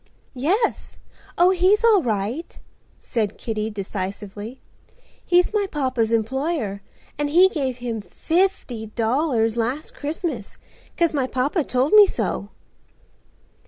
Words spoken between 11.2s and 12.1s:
papa told me